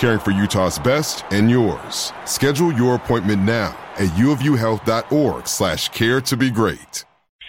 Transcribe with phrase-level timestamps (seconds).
[0.00, 2.12] caring for Utah's best and yours.
[2.24, 7.04] Schedule your appointment now at uofuhealth.org slash care to be great.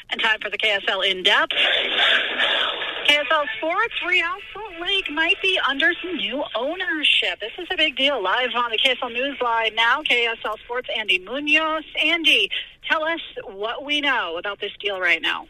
[0.10, 1.54] And time for the KSL in depth.
[3.08, 7.40] KSL Sports, Real Salt Lake might be under some new ownership.
[7.40, 8.22] This is a big deal.
[8.22, 11.84] Live on the KSL News Line now, KSL Sports, Andy Muñoz.
[12.04, 12.50] Andy,
[12.90, 15.48] tell us what we know about this deal right now.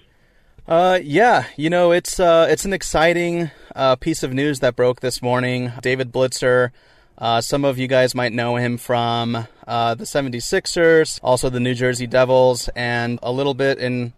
[0.67, 5.01] Uh, yeah, you know it's uh, it's an exciting uh, piece of news that broke
[5.01, 5.71] this morning.
[5.81, 6.71] David Blitzer,
[7.17, 11.73] uh, some of you guys might know him from uh, the 76ers, also the New
[11.73, 14.13] Jersey Devils, and a little bit in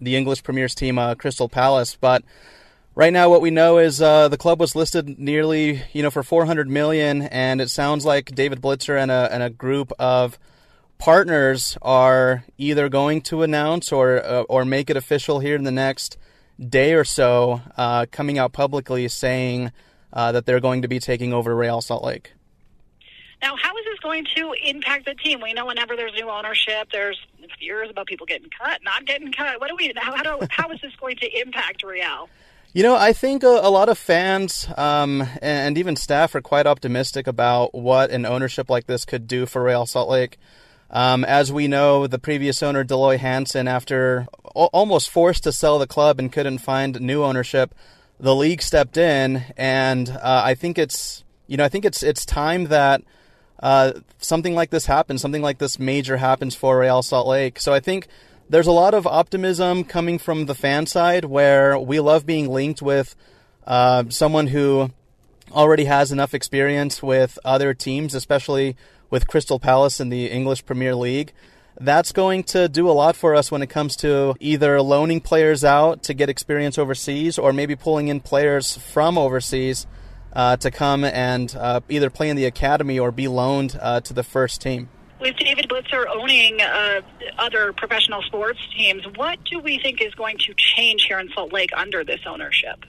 [0.00, 1.96] the English Premier's team, uh, Crystal Palace.
[2.00, 2.24] But
[2.94, 6.22] right now, what we know is uh, the club was listed nearly, you know, for
[6.22, 10.38] 400 million, and it sounds like David Blitzer and a and a group of
[10.98, 15.70] partners are either going to announce or uh, or make it official here in the
[15.70, 16.16] next
[16.58, 19.72] day or so, uh, coming out publicly saying
[20.12, 22.32] uh, that they're going to be taking over Real Salt Lake.
[23.42, 25.40] Now, how is this going to impact the team?
[25.42, 27.18] We know whenever there's new ownership, there's
[27.60, 29.60] fears about people getting cut, not getting cut.
[29.60, 29.92] What do we?
[29.96, 32.28] How, how, do, how is this going to impact Real?
[32.72, 36.42] You know, I think a, a lot of fans um, and, and, even staff are
[36.42, 40.38] quite optimistic about what an ownership like this could do for Real Salt Lake.
[40.90, 45.52] Um, as we know, the previous owner, Deloy Loy Hansen, after o- almost forced to
[45.52, 47.74] sell the club and couldn't find new ownership,
[48.20, 52.24] the league stepped in, and uh, I think it's you know I think it's it's
[52.24, 53.02] time that
[53.60, 57.58] uh, something like this happens, something like this major happens for Real Salt Lake.
[57.60, 58.06] So I think
[58.48, 62.80] there's a lot of optimism coming from the fan side, where we love being linked
[62.80, 63.16] with
[63.66, 64.90] uh, someone who
[65.52, 68.76] already has enough experience with other teams, especially
[69.10, 71.32] with Crystal Palace in the English Premier League.
[71.78, 75.62] That's going to do a lot for us when it comes to either loaning players
[75.62, 79.86] out to get experience overseas or maybe pulling in players from overseas
[80.32, 84.14] uh, to come and uh, either play in the academy or be loaned uh, to
[84.14, 84.88] the first team.
[85.20, 87.00] With David Blitzer owning uh,
[87.38, 91.52] other professional sports teams, what do we think is going to change here in Salt
[91.52, 92.84] Lake under this ownership?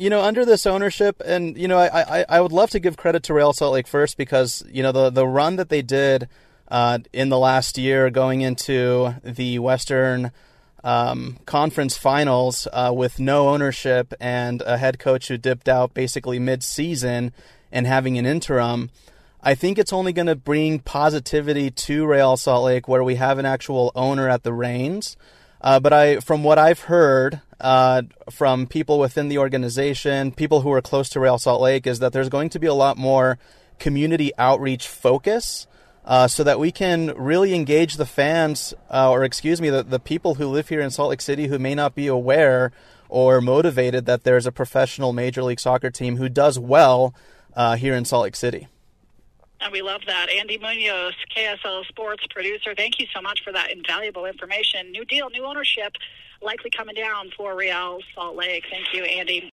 [0.00, 2.96] You know, under this ownership, and you know, I, I, I would love to give
[2.96, 6.26] credit to Real Salt Lake first because you know the the run that they did
[6.68, 10.32] uh, in the last year, going into the Western
[10.82, 16.38] um, Conference Finals uh, with no ownership and a head coach who dipped out basically
[16.38, 17.34] mid-season
[17.70, 18.88] and having an interim.
[19.42, 23.36] I think it's only going to bring positivity to Real Salt Lake, where we have
[23.36, 25.18] an actual owner at the reins.
[25.60, 30.72] Uh, but I, from what I've heard uh, from people within the organization, people who
[30.72, 33.38] are close to Real Salt Lake, is that there's going to be a lot more
[33.78, 35.66] community outreach focus.
[36.02, 40.00] Uh, so that we can really engage the fans, uh, or excuse me, the, the
[40.00, 42.72] people who live here in Salt Lake City who may not be aware
[43.10, 47.14] or motivated that there's a professional Major League Soccer team who does well
[47.54, 48.66] uh, here in Salt Lake City.
[49.60, 50.30] And we love that.
[50.30, 54.90] Andy Muñoz, KSL Sports producer, thank you so much for that invaluable information.
[54.90, 55.92] New deal, new ownership,
[56.40, 58.64] likely coming down for Real Salt Lake.
[58.70, 59.50] Thank you, Andy.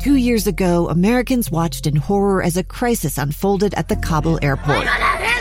[0.00, 4.86] Two years ago, Americans watched in horror as a crisis unfolded at the Kabul airport.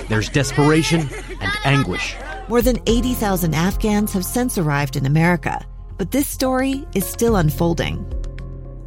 [0.08, 1.02] There's desperation
[1.42, 2.16] and anguish.
[2.48, 5.64] More than 80,000 Afghans have since arrived in America,
[5.98, 8.06] but this story is still unfolding.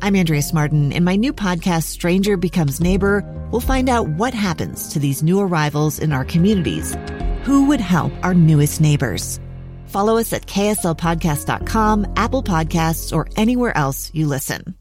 [0.00, 0.92] I'm Andrea Smardon.
[0.92, 5.40] In my new podcast, Stranger Becomes Neighbor, we'll find out what happens to these new
[5.40, 6.96] arrivals in our communities.
[7.42, 9.40] Who would help our newest neighbors?
[9.86, 14.76] Follow us at kslpodcast.com, Apple Podcasts, or anywhere else you listen.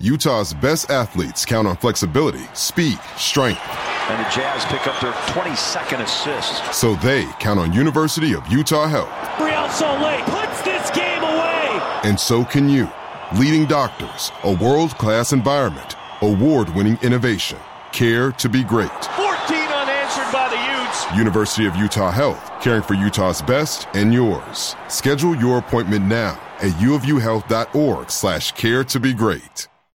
[0.00, 3.60] Utah's best athletes count on flexibility, speed, strength.
[4.08, 6.74] And the Jazz pick up their 22nd assist.
[6.74, 9.10] So they count on University of Utah Health.
[9.38, 11.80] Real Salt Lake puts this game away.
[12.04, 12.90] And so can you.
[13.38, 17.58] Leading doctors, a world-class environment, award-winning innovation,
[17.90, 18.90] care to be great.
[19.16, 19.28] 14
[19.68, 21.16] unanswered by the Utes.
[21.16, 24.76] University of Utah Health, caring for Utah's best and yours.
[24.88, 29.66] Schedule your appointment now at uofuhealth.org slash care to be great.